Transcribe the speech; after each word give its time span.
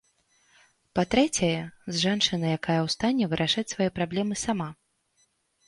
Па-трэцяе, 0.99 1.57
з 1.93 2.01
жанчынай, 2.05 2.51
якая 2.59 2.79
ў 2.85 2.95
стане 2.95 3.23
вырашаць 3.37 3.69
свае 3.75 3.89
праблемы 4.01 4.43
сама. 4.49 4.69